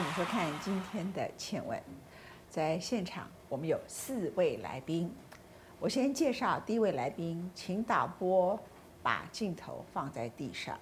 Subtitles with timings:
[0.00, 1.78] 迎你收看今天的《倩问》。
[2.48, 5.12] 在现场，我们有四位来宾。
[5.78, 8.58] 我先介绍第一位来宾，请导播
[9.02, 10.78] 把镜头放在地上。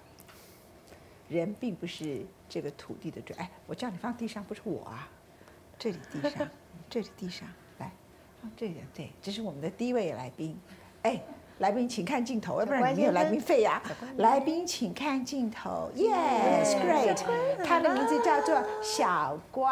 [1.27, 5.09] 人并不是这个土地的主，哎，我叫你放地上，不是我啊。
[5.77, 6.47] 这里地上，
[6.89, 7.45] 这里地上，
[7.77, 7.91] 来，
[8.41, 8.75] 放这里。
[8.93, 10.57] 对，这是我们的第一位来宾。
[11.03, 11.21] 哎。
[11.59, 13.81] 来宾，请看镜头，要不然你没有来宾费呀。
[14.17, 15.91] 来宾，请看镜头。
[15.95, 17.17] Yes，great。
[17.63, 19.71] 他的名字叫做小乖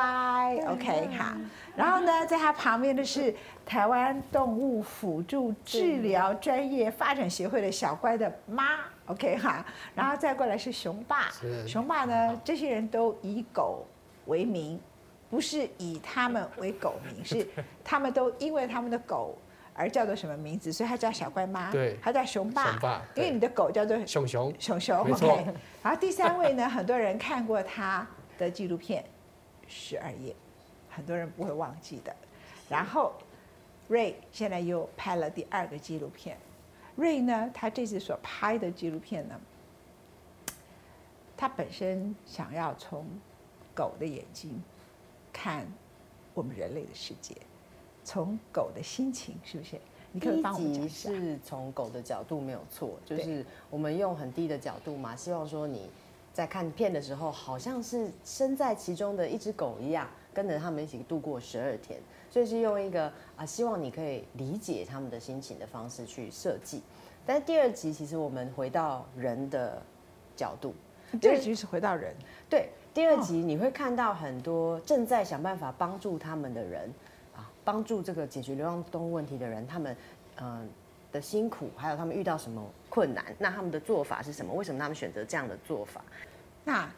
[0.67, 1.37] ，OK 哈。
[1.75, 3.33] 然后呢，在他旁边的是
[3.65, 9.65] 台湾动物辅助治疗专业发展协会的小乖的妈，OK 哈。
[9.95, 11.29] 然后再过来是熊爸，
[11.65, 13.85] 熊爸呢，这些人都以狗
[14.25, 14.77] 为名，
[15.29, 17.47] 不是以他们为狗名，是
[17.83, 19.37] 他们都因为他们的狗。
[19.77, 20.73] 而叫做什么名字？
[20.73, 25.53] 所以他叫小乖妈，对，他叫熊爸，熊爸，因为你的狗叫做熊熊，熊熊，OK。
[25.83, 28.05] 然后第三位呢，很多人看过他
[28.39, 29.03] 的纪录片
[29.67, 30.33] 《十二夜》，
[30.89, 32.13] 很多人不会忘记的。
[32.67, 33.13] 然后
[33.87, 36.35] 瑞现在又拍了第二个纪录片。
[36.95, 39.39] 瑞呢，他这次所拍的纪录片呢，
[41.37, 43.05] 他本身想要从
[43.75, 44.59] 狗的眼睛
[45.31, 45.67] 看
[46.33, 47.35] 我们人类的世界。
[48.07, 49.75] 从狗的心情是不是？
[50.13, 55.89] 你可以帮我们讲是从狗的角度没有错，就是我们用很低的角度嘛，希望说你
[56.33, 61.99] 在看片的时候，好像是身在其中的一只狗一样，跟着他们一起度过十二天，
[62.29, 66.81] 所以是用一个啊，希望你可以理解他们的心情的方式去设计。
[67.25, 69.81] 但是第二集其实我们回到人的
[70.33, 70.73] 角度，
[71.19, 72.15] 第二集是回到人。
[72.49, 76.89] 对，第二集你会看到很多正在想办法帮助他们的人。
[77.67, 79.97] 帮助这个解决流浪动物问题的人，他们
[80.37, 80.69] 嗯
[81.11, 84.53] 的辛苦，还有他们遇到什么困难，那他们的做法是什么？
[84.53, 86.01] 为什么他们选择这样的做法？
[86.63, 86.89] 那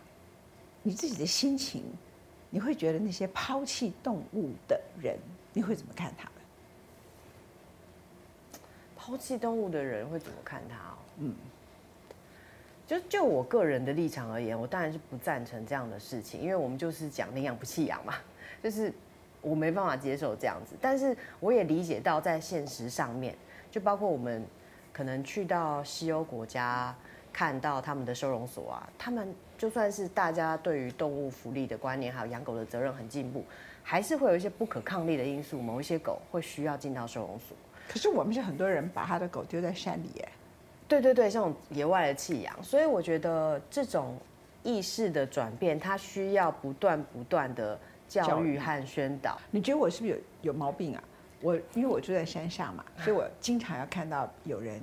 [0.84, 1.84] 你自己的心情，
[2.52, 5.18] 你会觉得那些抛弃动物的人，
[5.54, 6.34] 你会怎么看他们？
[8.96, 10.76] 抛弃动物的人会怎么看他？
[10.76, 11.34] 哦，嗯，
[12.86, 18.14] 就就我个人的立场而言，我当然是不赞成这样的事情，因为我们就是讲领养不弃养嘛，
[18.62, 18.94] 就是。
[19.42, 23.34] 我没办法接受这样子，但是我也理解到，在现实上面，
[23.72, 24.46] 就包括我们
[24.92, 26.94] 可能去到西欧国家，
[27.32, 33.46] 看到他们的收容所啊，他们就算是大家对于动物福利的观念，还有养狗的责任很进步，
[33.82, 37.56] 还是会有一些不可抗力的因素，某一些狗会需要进到收容所。
[37.88, 40.30] 可是我们是很多人把他的狗丢在山里耶。
[40.88, 44.18] 对对对，像野外的弃养，所以我觉得这种
[44.64, 47.80] 意识的转变，它需要不断不断的。
[48.10, 51.04] 教育和宣导，你觉得我是不是有有毛病啊？
[51.42, 54.82] 我因为我住在山上嘛，所以我经常要看到有人，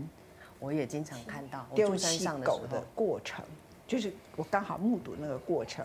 [0.61, 3.45] 我也经常看到丢弃狗的过程，
[3.87, 5.85] 就是我刚好目睹那个过程。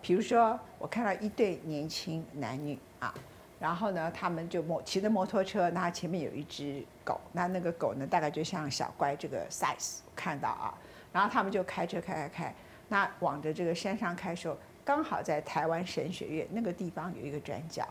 [0.00, 3.12] 比如说，我看到一对年轻男女啊，
[3.58, 10.72] 然后呢，他们就摩骑着摩托车，那前面有一只狗，那那个狗呢，大概就像小乖这个 size，看到啊，
[11.12, 12.54] 然后他们就开车开开开，
[12.88, 14.56] 那往着这个山上开的时候。
[14.86, 17.84] 刚好在台湾神学院那个地方有一个转角，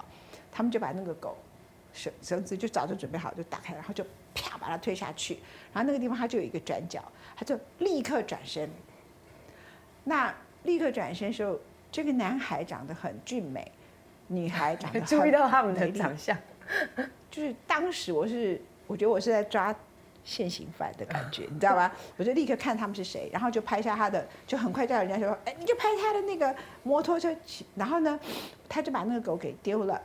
[0.50, 1.36] 他们就把那个狗
[1.92, 4.02] 绳绳子就早就准备好，就打开，然后就
[4.34, 5.38] 啪把它推下去。
[5.74, 7.04] 然后那个地方它就有一个转角，
[7.36, 8.70] 它就立刻转身。
[10.06, 10.34] 那
[10.64, 11.60] 立刻转身的时候，
[11.92, 13.70] 这个男孩长得很俊美，
[14.28, 16.38] 女孩长得注意到他们的长相，
[17.30, 19.76] 就是当时我是我觉得我是在抓。
[20.26, 21.90] 现行犯的感觉， 你知道吧？
[22.18, 26.54] 我就立刻看他们是谁，然后就拍下他的，就很快叫人家说：“哎，你就拍他的那个
[26.84, 27.34] 摩托车。”
[27.76, 28.20] 然后呢，
[28.68, 30.02] 他就把那个狗给丢了。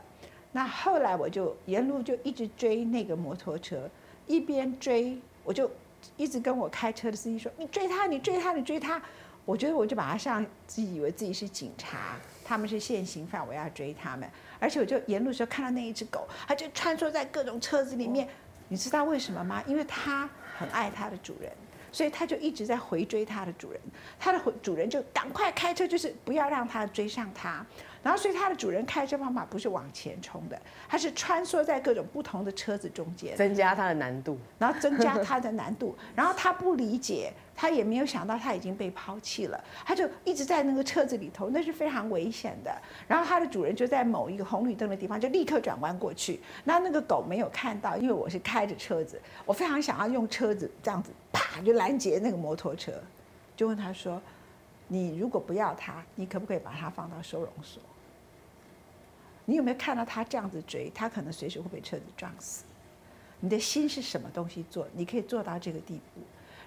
[0.53, 3.89] 那后来我就沿路就一直追那个摩托车，
[4.27, 5.69] 一边追我就
[6.17, 9.01] 一直跟我开车的司机说：“你追他，你追他，你追他。”
[9.43, 12.15] 我觉得我就把他像自己以为自己是警察，
[12.45, 14.29] 他们是现行犯，我要追他们。
[14.59, 18.29] 而且我就沿路时候看到那一只狗，它就穿梭在各种车子里面。
[18.71, 19.61] 你知道为什么吗？
[19.67, 21.51] 因为它很爱它的主人，
[21.91, 23.81] 所以它就一直在回追它的主人。
[24.17, 27.65] 它的主人就赶快开车，就是不要让它追上它。
[28.03, 30.59] 然后，所以它的主人开车方法不是往前冲的，
[30.89, 35.95] 它是穿梭在各种不同的车子中间，增加它的难度，然后增加它的难度。
[36.15, 37.31] 然后它不理解。
[37.53, 42.75] 他也没有想到他已经被抛弃了，他就一直在那个车子里头，那是非常危险的。
[43.07, 46.39] 然后它的主人就在某一个红绿灯的地方，就立刻转弯过去。
[46.63, 52.93] 那那个狗没有看到，因为我是开着车子，我非常想要用车子这样子啪就拦截那个摩托车，
[53.55, 54.19] 就问他说
[54.87, 57.79] ：“你如果不要它，你可不可以把它放到收容所？
[59.51, 60.89] 你有没有看到他这样子追？
[60.95, 62.63] 他可能随时会被车子撞死。
[63.41, 64.87] 你的心是什么东西做？
[64.93, 66.21] 你可以做到这个地步？”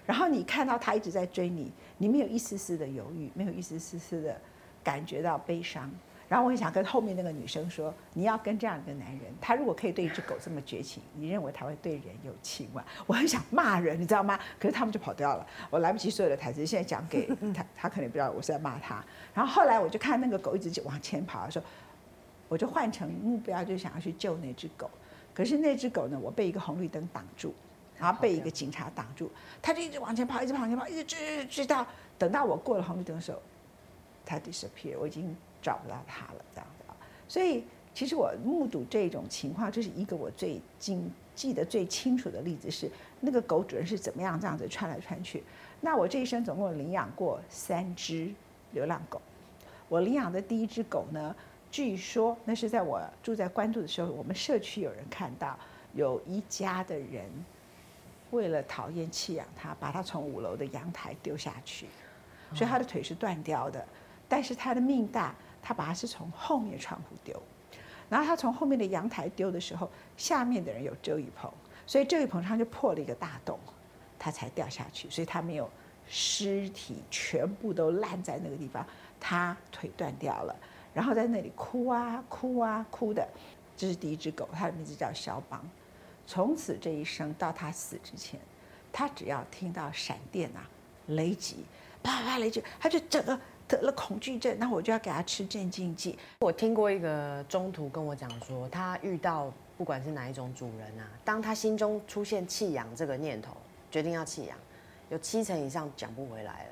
[0.04, 4.38] 然后你看到他一直在追你，你没有一丝丝的犹豫，没有一丝丝丝的
[4.82, 5.90] 感觉到悲伤，
[6.28, 12.84] 然后我很想跟后面那个女生说，你要跟这样一个男人，他如果可以对一只狗这么绝情，你认为他会对人有情吗？
[13.06, 14.38] 我很想骂人，你知道吗？
[14.60, 19.02] 可是他们就跑掉了，我来不及所有的台词，现在讲给他，他可能不知道我是在骂他。
[19.32, 21.64] 然后后来我就看那个狗一直往前跑的时候，
[22.54, 24.88] 我就换成目标，就想要去救那只狗。
[25.34, 27.52] 可是那只狗呢，我被一个红绿灯挡住，
[27.98, 29.28] 然后被一个警察挡住，
[29.60, 31.84] 它就一直往前跑，一直往前跑，一直追追到，
[32.16, 33.42] 等到我过了红绿灯的时候，
[34.24, 35.34] 它 disappear，我已经。
[35.64, 36.92] 找不到它了，这样子啊，
[37.26, 37.64] 所以
[37.94, 42.86] 其实我目睹这种情况，这是一个我最近记得最清楚的例子，是
[43.18, 45.42] 那个狗主人是怎么样这样子穿来穿去。
[45.80, 48.30] 那我这一生总共领养过三只
[48.72, 49.18] 流浪狗，
[49.88, 51.34] 我领养的第一只狗呢，
[51.74, 55.58] 据说那是在我住在关渡的时候，我们社区有人看到
[55.92, 57.28] 有一家的人
[58.30, 61.88] 为了讨厌弃养他，把他从五楼的阳台丢下去，
[62.54, 63.84] 所以他的腿是断掉的，
[64.28, 65.34] 但是他的命大。
[65.60, 67.42] 他把他是从后面窗户丢，
[68.08, 71.50] 然后他从后面的阳台丢的时候，下面的人有遮雨棚，
[71.86, 73.58] 所以遮雨棚上就破了一个大洞，
[74.16, 75.68] 他才掉下去，所以他没有
[76.06, 78.86] 尸体全部都烂在那个地方，
[79.18, 80.54] 他腿断掉了，
[80.94, 83.28] 然后在那里哭啊哭啊哭的，
[83.76, 85.60] 这是第一只狗，它的名字叫肖邦，
[86.26, 88.40] 从此这一生到他死之前，
[88.92, 90.66] 他只要听到闪电啊
[91.08, 91.64] 雷击，
[92.02, 93.38] 啪啪雷击，他就整个。
[93.66, 96.18] 得了恐惧症，那我就要给他吃镇静剂。
[96.40, 103.56] 我听过一个中途跟我讲说，他遇到不管是哪一种主人啊，当他心中出现弃养这个念头，
[103.90, 104.58] 决定要弃养，
[105.08, 106.70] 有七成以上讲不回来了。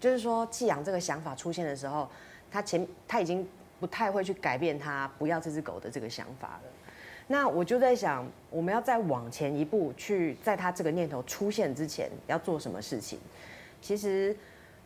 [0.00, 2.08] 就是说弃养这个想法出现的时候，
[2.50, 3.46] 他前他已经
[3.80, 6.70] 不太会去改变他不要这只狗的这个想法了。
[7.26, 13.18] 那我就在想，我们要再往前一步，去在他这个念头出现之前要做什么事情？
[13.80, 14.36] 其实。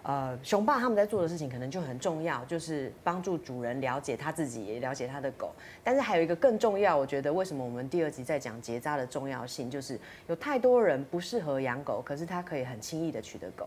[0.07, 5.51] 呃，熊爸他们在做的事情可能就很重要，就是帮助主人了解他自己，也了解他的狗。
[5.83, 13.67] 但是还有一个更重要，我觉得为什么我们第二集在讲结扎的重要性，就是有太多人不适合养狗，可是他可以很轻易的取得狗。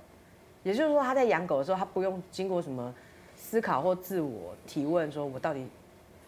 [0.61, 2.93] 也就是说，他在养狗的时候，他不用经过什么
[3.37, 5.65] 思考或自我提问，说我到底，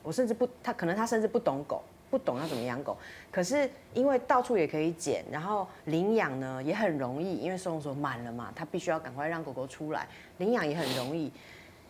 [0.01, 1.83] 我甚至不，他可能他甚至不懂狗。
[2.11, 2.97] 不懂要怎么养狗，
[3.31, 10.07] 可是因为到处也可以捡，然后领养呢也很容易，因为收容所满了嘛，他必须要赶快让狗狗出来，
[10.39, 11.31] 领养也很容易，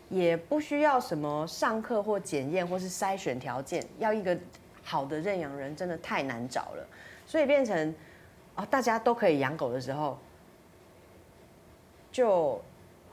[0.09, 4.37] 也不需要什么上课或检验或是筛选条件，要一个
[4.83, 6.85] 好的认养人真的太难找了，
[7.25, 7.95] 所以变成
[8.55, 10.17] 啊大家都可以养狗的时候，
[12.11, 12.61] 就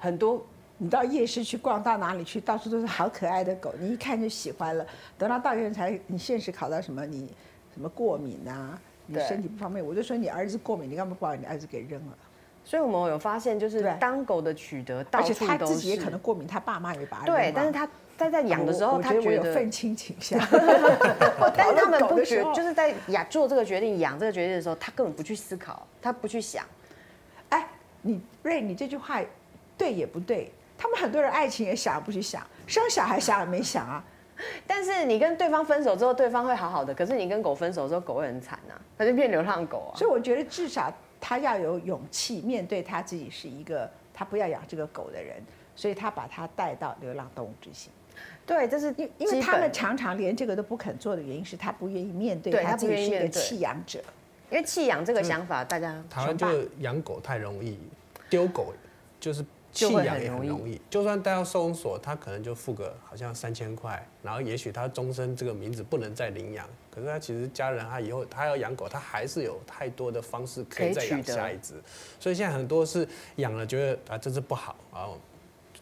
[0.00, 0.44] 很多。
[0.78, 4.86] 你到夜市去逛，到哪里去，到处都是好可爱的狗，你一看就喜欢了。
[5.16, 7.04] 等到大学才，你现实考到什么？
[7.06, 7.32] 你
[7.72, 8.78] 什么过敏啊？
[9.06, 12.18] 你身体不方便，我就说你儿子过敏，你干嘛不把你儿子给扔了？
[12.64, 20.38] 所以我们有发现，就是当狗的取得，而且他自己也可能过敏，他爸妈也把对，但是他在在养的时候，他觉得愤青倾向。
[21.56, 26.66] 但是他们不觉，就是在养做这个决定、养这个决定的时候，他根本不去思考，他不去想。
[27.50, 27.66] 哎，
[28.02, 29.22] 你瑞，你这句话
[29.78, 30.52] 对也不对？
[30.78, 34.04] 他们很多人爱情也想不去想，生小孩想也没想啊。
[34.66, 36.94] 但是你跟对方分手之后，对方会好好的。
[36.94, 39.96] 可是你跟狗分手之后，狗会很惨呐，它就变流浪狗啊。
[39.96, 45.42] 所以我觉得至少他要有勇气面对他自己是一个他不要养这个狗的人，
[45.74, 47.90] 所以他把它带到流浪动物之心。
[48.44, 54.00] 对，这是因因为他们常常连这个都不肯做的原因是他不愿意面对他自己是一个弃养者。
[54.50, 56.46] 因为弃养这个想法，大家台湾就
[56.80, 57.78] 养狗太容易，
[58.28, 58.74] 丢狗
[59.18, 59.42] 就是。
[59.76, 71.74] 弃养也很容易，就算带到收容所，他可能就付个好像三千块，然后也许他终身这个名字不能再领养，可是他其实家人他以后他要养狗，他还是有太多的方式可以再养下一只，
[72.18, 73.06] 所以现在很多是
[73.36, 75.18] 养了觉得啊这只不好，然后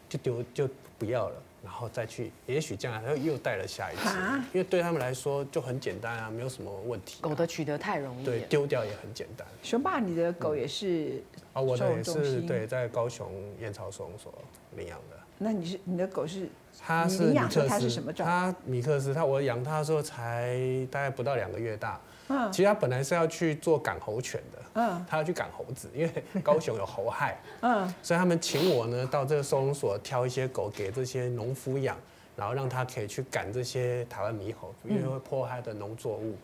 [0.09, 1.35] 就丢就不要了。
[1.65, 4.07] 然后再去，也许将来他又带了下一次，
[4.53, 7.17] 因为对他们来说就很简单啊，没有什么问题。
[7.21, 9.45] 狗的取得太容易，对，丢掉也很简单。
[9.63, 11.23] 熊爸，你的狗也是？
[11.53, 14.31] 啊，我的也是，对，在高雄燕巢收容所
[14.77, 15.17] 领养的。
[15.37, 16.49] 那你是你的狗是？
[16.87, 18.25] 它是米克斯，它是什么种？
[18.25, 20.57] 它米克斯，它我养它的时候才
[20.91, 21.99] 大概不到两个月大。
[22.27, 31.95] 嗯，其实它本来是要去做赶猴犬的，嗯，它要去赶猴子，因为 高雄有猴害，嗯，所以他们请我呢到这个收容所挑一些狗给这些农夫养，
[32.35, 36.35] 然后让他可以去赶这些台湾猕猴，因为会破坏的农作物，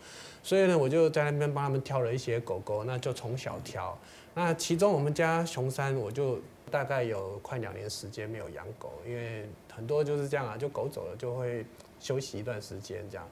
[0.42, 3.98] 所以呢我就在那边帮他们挑了一些狗狗，那就从小挑，
[4.34, 6.40] 那其中我们家熊山我就
[6.72, 11.66] 大概有快两年时间没有养狗，因为很多就是这样啊，就狗走了就会
[12.00, 13.28] 休息一段时间这样。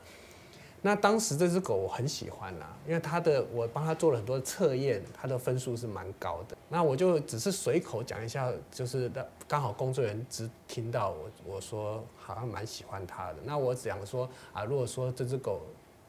[0.81, 6.57] 那当时这只狗我很喜欢啊，因为它的我帮它做了很多测验，它的分数是蛮高的。
[6.69, 9.11] 那我就只是随口讲一下，就是
[9.47, 13.37] 刚好工作人员只听到我我说好像蛮喜欢它的。
[13.43, 15.61] 那我讲说啊，如果说这只狗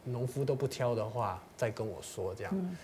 [0.04, 2.76] 农夫都不挑的话，再跟我说这样。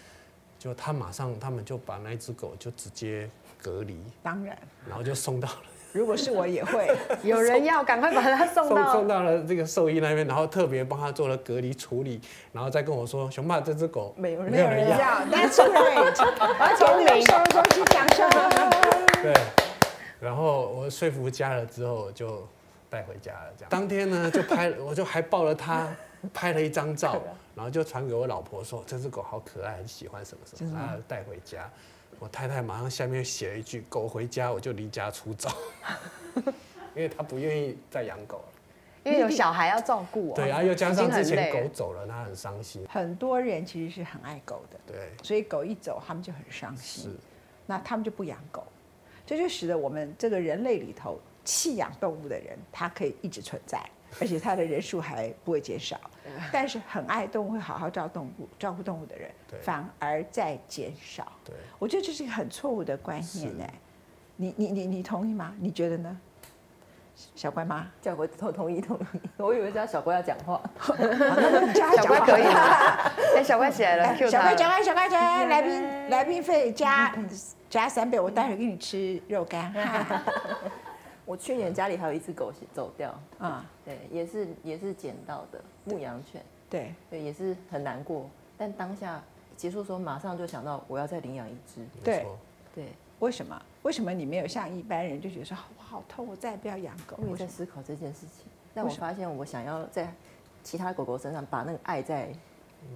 [0.59, 3.31] 就他马上他们就把那只狗就直接
[3.67, 4.57] 隔离，当然，
[4.89, 5.57] 然后就送到了。
[5.93, 6.89] 如果是我也会，
[7.25, 12.21] 有人要赶快把它送到送到了这个兽医那边，然后特别帮他做了隔离处理，
[12.53, 16.15] 然后再跟我说：“熊爸，这只狗没有人要， That's great，
[16.61, 18.31] 而且那个收东西讲声。
[19.21, 19.35] ”对，
[20.21, 22.47] 然后我说服家了之后，就
[22.89, 23.53] 带回家了。
[23.57, 25.89] 这样当天呢，就拍，我就还抱了它，
[26.33, 27.21] 拍了一张照，
[27.57, 31.69] 然后就传给我老婆说：“这只狗好可爱，很喜欢什么什么。”然后带回家。
[32.19, 35.51] 我太太马上下面写了一句：“狗回家我就离家出走，
[36.97, 38.45] 因为她不愿意再养狗了，
[39.05, 40.33] 因为有小孩要照顾。
[40.35, 42.87] 对啊，又加上之前狗走了，她很伤心。
[42.89, 47.05] 很多人其实是很爱狗的，对，所以狗一走，他们就很伤心。
[47.05, 47.11] 是，
[47.67, 48.65] 那他们就不养狗，
[49.27, 53.79] 这就使得我们这个人类里头弃养动物的人，他可以一直存在。”
[54.21, 55.99] 而且它的人数还不会减少，
[56.53, 59.31] 但是很爱动物、会好好照动物、照顾动物的人，
[59.63, 61.31] 反而在减少。
[61.45, 63.65] 对，我觉得这是一个很错误的观念呢。
[64.37, 65.55] 你你你你同意吗？
[65.59, 66.17] 你觉得呢？
[67.35, 69.21] 小乖妈，小乖同同意同意。
[69.43, 73.11] 我以为叫小乖要讲话， 小乖可以吗？
[73.35, 77.15] 哎，小乖起来了，小乖小乖小乖来来宾来宾费加
[77.71, 79.73] 加三倍，我待会给你吃肉干。
[81.26, 86.40] 我去年家里还有一只狗走掉啊，对，也是也是捡到的牧羊犬，
[86.71, 88.30] 对对，也是很难过。
[88.56, 89.21] 但当下
[89.56, 91.85] 结束的时候，马上就想到我要再领养一只。
[92.04, 92.25] 对
[92.73, 92.87] 对，
[93.18, 93.61] 为什么？
[93.83, 97.18] 为什么你没有像一般人就觉得说我好痛，我再也不要养狗？
[97.28, 100.12] 我在思考这件事情，但我发现我想要在
[100.62, 102.28] 其他狗狗身上把那个爱再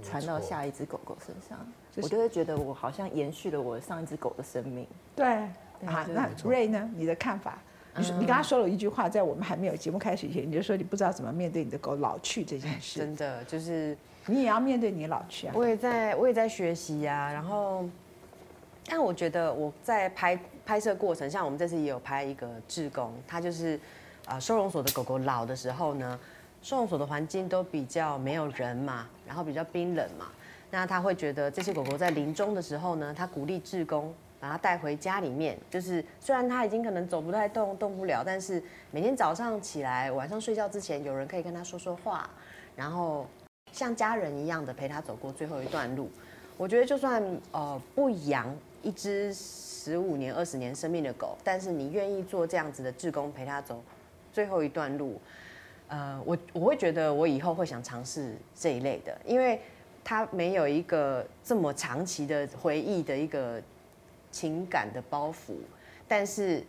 [0.02, 1.58] 传到下一只狗狗身上，
[1.96, 4.87] 我就会觉得我好像延续了我上一只狗的生命。
[5.16, 5.26] 对
[5.84, 6.88] 啊，那瑞呢？
[6.94, 7.58] 你的看法？
[7.97, 13.00] 你说你刚刚说了一句话，在我们还没有节目开始以前，你就说你不知道怎么面对你的狗老去这件事。
[13.00, 15.52] 真的，就是你也要面对你老去啊。
[15.56, 17.32] 我也在，我也在学习呀。
[17.32, 17.85] 然后，
[18.87, 23.78] 但我觉得我在拍拍摄过程，像我们这次也有拍一个志工，他就是
[24.25, 26.18] 啊收容所的狗狗老的时候呢，
[26.62, 30.26] 收容所的环境都比较没有人嘛，然后比较冰冷嘛，
[30.70, 34.14] 那他会觉得这些狗狗在临终的时候呢，他鼓励志工。
[34.40, 42.28] 把它带回家里面，就是虽然它已经可能走不太动、动不了，但是每天早上起来、晚上睡觉之前，有人可以跟他说说话，
[42.75, 43.26] 然后
[43.70, 46.11] 像家人一样的陪他走过最后一段路。
[46.56, 48.47] 我觉得就算呃不养
[48.82, 53.82] 一只十五年、二十年生命的狗，但是你愿意做这样子的志工陪他走
[54.32, 55.20] 最后一段路，
[55.88, 59.61] 呃，我我会觉得我以后会想尝试这一类的，因为
[60.02, 63.62] 它没有一个这么长期的回忆的一个。
[64.30, 65.54] 情感的包袱，
[66.06, 66.64] 但是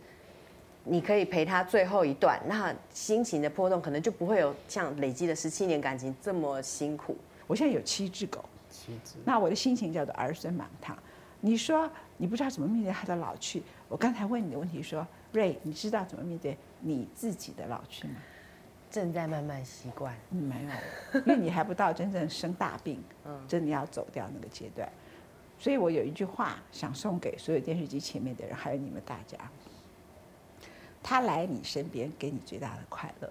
[0.84, 7.16] 你可以陪他最后一段，那心情的波动可能就不会有像累积了十七年感情这么辛苦。
[7.46, 10.96] 我现在有七只狗，七只，那我的心情叫做儿孙满堂。
[11.40, 18.14] 你说你不知道怎么面对他的老去，我刚才问你的问题说，瑞，你知道怎么面对你自己的老去吗？
[18.90, 20.54] 正在慢慢习惯，没
[21.12, 24.88] 有，因为你还不到真正生大病，嗯，真的要走掉那个阶段。
[25.62, 29.38] 所以我有一句话想送给所有电视机前面的人，还有你们大家：
[31.00, 33.28] 他来你身边，给你最大的快乐；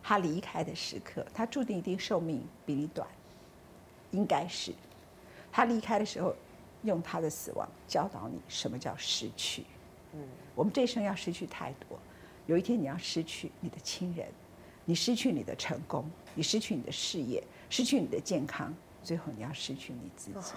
[0.00, 3.08] 他离开的时刻，他注定一定寿命比你短，
[4.12, 4.72] 应该是。
[5.50, 6.36] 他离开的时候，
[6.84, 9.64] 用他的死亡教导你什么叫失去。
[10.12, 10.24] 嗯，
[10.54, 11.98] 我们这一生要失去太多，
[12.46, 14.28] 有一天你要失去你的亲人，
[14.84, 18.72] 你失去你的成功，你失去你的事业，失去你的健康，
[19.02, 20.52] 最后你要失去你自己。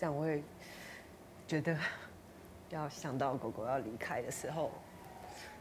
[0.00, 0.42] 这样我会
[1.46, 1.76] 觉得，
[2.70, 4.70] 要想到狗狗要离开的时候，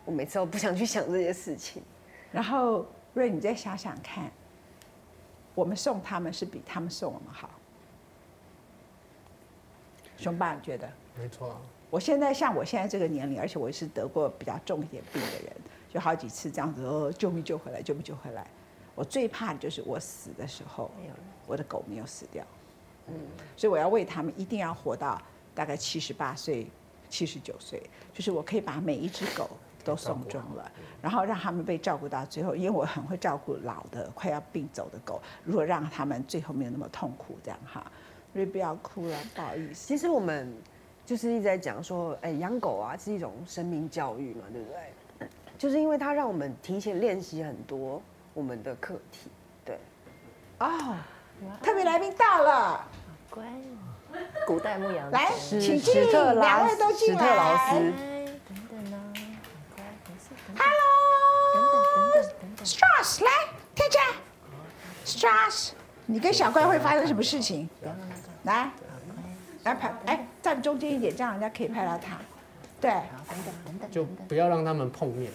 [0.06, 1.84] 我每次都不想去想这些事情。
[2.32, 4.32] 然后瑞，你再想想看，
[5.54, 7.50] 我们送他们是比他们送我们好。
[10.16, 10.90] 熊爸觉得？
[11.18, 11.60] 没错。
[11.90, 15.54] 我现在像我现在这个年龄，而且我是得过比较重一点病的人，
[15.94, 18.48] 就好几次这样子，哦，救命救回来，救命救回来。
[18.96, 20.90] 我最怕的就是我死的时候，
[21.46, 22.42] 我的狗没有死掉。
[23.14, 23.20] 嗯，
[23.58, 25.22] 所以我要为他们一定要活到
[25.54, 26.68] 大概七十八岁、
[27.10, 27.82] 七十九岁，
[28.14, 29.50] 就是我可以把每一只狗
[29.84, 32.56] 都送终了，然后让他们被照顾到最后。
[32.56, 37.84] 因为我很会照顾老的、快要病走的狗，如果让他们最后没有那么痛苦，这样哈。
[38.32, 39.88] 所以不要哭了，不好意思。
[39.88, 40.54] 其实我们
[41.06, 45.28] 就是一直在讲说，哎，养狗啊是一种生命教育嘛，对不对？
[45.58, 48.02] 就是因为它让我们提前练习很多
[48.34, 49.30] 我们的课题，
[49.66, 49.78] 对。
[50.60, 50.96] 哦，
[51.64, 52.99] 特别来宾到了，乖，
[54.50, 57.94] 古代牧羊来，请进，两位都进史特劳来等
[58.68, 58.98] 等呢
[60.58, 60.74] ，Hello，
[61.54, 63.30] 等等等等，Strauss，来
[63.76, 64.04] 跳起来
[65.06, 65.70] ，Strauss，
[66.08, 67.70] 你跟小怪会发生什么事情？
[68.42, 68.72] 来，
[69.66, 72.18] 来拍，哎，站中间一点，这样人家可以拍到他。
[72.82, 75.32] 对，等等等等，就不要让他们碰面，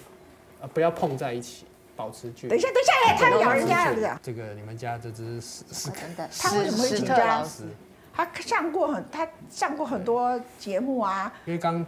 [0.60, 2.50] 呃，不要碰在一起，保持距离。
[2.50, 4.18] 等一下，等一下，哎，他咬人家了，这样。
[4.20, 7.44] 这个你们家这只是是等等，他为什么会史紧张特劳？
[7.44, 7.68] 斯
[8.14, 11.32] 他上过很，他上过很多节目啊。
[11.44, 11.84] 因为刚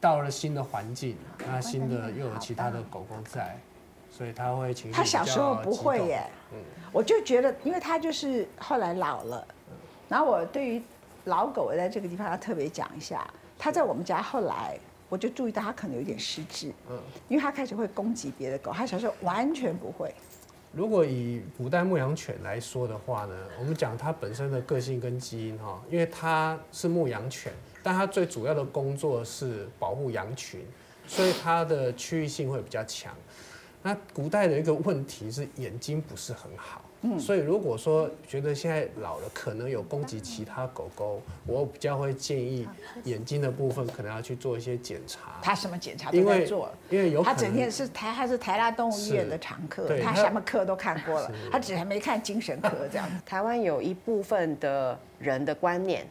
[0.00, 1.16] 到了新的环境，
[1.46, 3.58] 那新的又有其他的狗狗在，
[4.10, 6.22] 所以他会情绪他小时候不会耶，
[6.92, 9.46] 我就觉得，因为他就是后来老了，
[10.08, 10.82] 然后我对于
[11.24, 13.26] 老狗我在这个地方要特别讲一下，
[13.58, 14.78] 他在我们家后来。
[15.10, 20.12] 我就注意到他可能有点失智，嗯因为他开始会攻击别的狗，他小时候完全不会。
[20.76, 27.52] 如果以古代牧羊犬来说的话呢，我们讲它本身的个性跟基因哈，因为它是牧羊犬，
[27.82, 30.60] 但它最主要的工作是保护羊群，
[31.06, 33.14] 所以它的区域性会比较强。
[33.82, 36.83] 那古代的一个问题是眼睛不是很好，
[37.18, 42.66] 所以如果说觉得现在老了可能有攻击其他狗狗，我比较会建议
[43.04, 45.38] 眼睛的部分可能要去做一些检查。
[45.42, 53.08] 他什么检查都在做，因为有他整天是台，他是台大动物医院的常客，他他什么科都看过了，他只还没看精神科这样。
[53.26, 56.06] 台湾有一部分的人的观念，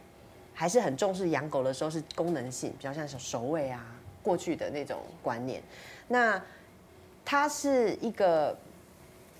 [0.52, 3.84] 还是很重视养狗的时候是功能性，比较像是守卫啊，
[4.22, 5.62] 过去的那种观念。
[6.06, 6.40] 那
[7.24, 8.56] 它是一个，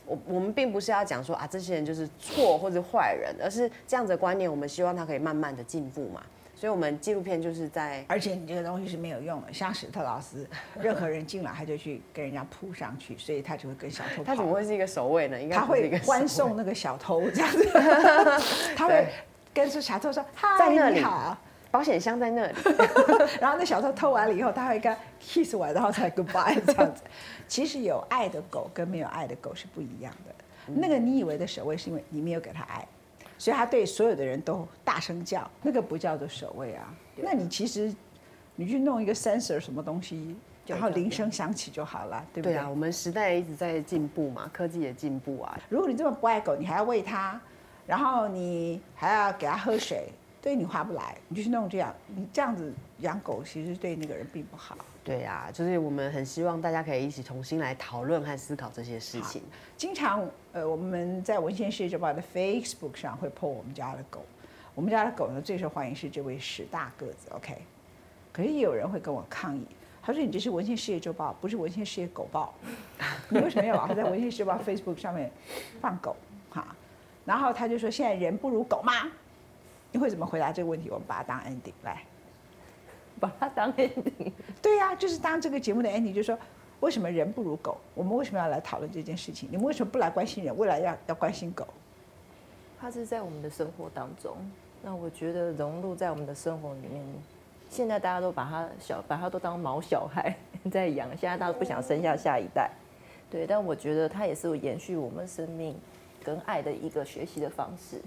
[0.07, 6.23] 我我们并不是要讲说啊，这些人就是错或者坏人，而是这样子的观念，我们希望他可以慢慢的进步嘛。
[6.57, 10.49] 所以，我们纪录片就是在而且你这个东西是没有用的，像史特劳斯，
[10.81, 14.37] 任何人进来他就去跟人家扑上去，所以他就会跟小偷他。
[14.37, 15.39] 怎么会是一个守卫呢？
[15.39, 17.69] 应该他会欢送那个小偷这样子，
[18.77, 19.07] 他会
[19.53, 21.37] 跟着小偷说嗨在那里你好，
[21.75, 22.55] 保险箱在那里。
[23.43, 27.03] 然后那小偷偷完了以后，他会跟 kiss 完，然后才 goodbye 这样子。
[27.49, 30.35] 其实有爱的狗跟没有爱的狗是不一样的。
[30.73, 32.87] 那个你以为的守卫是因为你没有给他爱，
[33.37, 36.95] 所以他对所有的人都大声叫，那个不叫做守卫啊。
[37.17, 37.93] 那你其实
[38.55, 40.37] 你去弄一个 sensor 什么东西，
[40.69, 42.53] 然后铃声响起就好了，对不对？
[42.53, 45.59] 对啊，我们时代一直在进步嘛，科技也进步啊。
[45.69, 47.41] 如果你这么不爱狗，你还要喂它，
[47.85, 50.09] 然后你还要给它喝水，
[50.45, 54.77] 对你划不来，你就去弄这样，你这样子养狗其实对那个人并不好。
[55.03, 59.41] 对呀、就是我们很希望大家可以一起重新来讨论和思考这些事情。
[59.75, 64.23] 经常呃，我们在文献世界周报的 Facebook 上会 po 我们家的狗，
[64.75, 67.57] 我们家的狗呢最受欢迎是这位史大个子，OK。
[68.31, 69.67] 可是也有人会跟我抗议，
[70.03, 72.53] 他说你这是文献事业周报，不是文献事业狗报，
[73.31, 75.31] 你为什么要老是在文献事业报 Facebook 上面
[75.81, 76.15] 放狗
[76.51, 76.77] 哈？
[77.25, 78.93] 然后他就说现在人不如狗吗？
[79.95, 80.91] 你会怎么回答这个问题？
[80.91, 82.03] 我们把它当 ending 来。
[83.21, 84.33] 把它当 ending。
[84.61, 86.37] 对呀、就是当这个节目的 ending，就是说
[86.81, 87.79] 为什么人不如狗？
[87.95, 89.49] 我们为什么要来讨论这件事情？
[89.53, 90.55] 你们为什么不来关心人？
[90.59, 91.65] 未来要要关心狗？
[92.81, 94.37] 它是在我们的生活当中，
[94.83, 97.01] 那我觉得融入在我们的生活里面。
[97.71, 100.35] 现在大家都把它小，把它都当毛小孩
[100.73, 102.69] 在养，现在大家都不想生下下一代，
[103.31, 103.47] 对。
[103.47, 105.77] 但我觉得它也是延续我们生命
[106.25, 108.03] 跟爱的一个学习的方式。